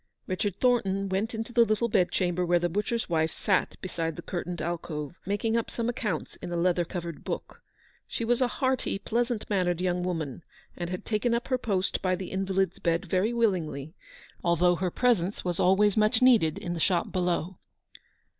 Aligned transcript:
Richard 0.25 0.55
Thornton 0.55 1.09
went 1.09 1.35
into 1.35 1.53
the 1.53 1.63
little 1.63 1.87
bed 1.87 2.09
chamber 2.09 2.43
where 2.43 2.57
the 2.57 2.67
butcher's 2.69 3.07
wife 3.07 3.31
sat 3.31 3.79
beside 3.81 4.15
the 4.15 4.23
curtained 4.23 4.59
alcove, 4.59 5.19
making 5.27 5.55
up 5.55 5.69
some 5.69 5.89
accounts 5.89 6.37
in 6.37 6.51
a 6.51 6.55
leather 6.55 6.83
covered 6.83 7.23
book. 7.23 7.61
She 8.07 8.25
was 8.25 8.41
a 8.41 8.47
hearty 8.47 8.97
pleasant 8.97 9.47
mannered 9.47 9.79
young 9.79 10.01
woman, 10.01 10.41
and 10.75 10.89
had 10.89 11.05
taken 11.05 11.35
up 11.35 11.49
her 11.49 11.59
post 11.59 12.01
by 12.01 12.15
the 12.15 12.31
invalid's 12.31 12.79
bed 12.79 13.05
very 13.05 13.31
willingly, 13.31 13.93
although 14.43 14.77
her 14.77 14.89
presence 14.89 15.45
was 15.45 15.59
always 15.59 15.95
much 15.95 16.19
needed 16.19 16.57
in 16.57 16.73
the 16.73 16.79
shop 16.79 17.11
below. 17.11 17.59